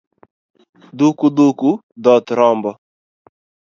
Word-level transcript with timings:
Dhuku 0.97 1.25
dhuku 1.35 1.69
dhoth 2.03 2.29
rombo 2.37 2.71